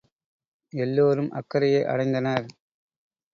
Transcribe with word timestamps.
எல்லோரும் 0.73 1.29
அக்கரையை 1.31 1.83
அடைந்தனர். 1.83 2.47